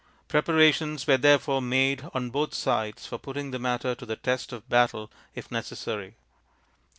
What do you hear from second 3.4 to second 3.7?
the